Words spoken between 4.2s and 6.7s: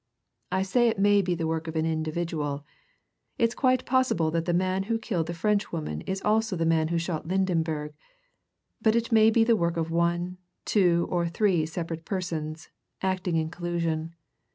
that the man who killed the Frenchwoman is also the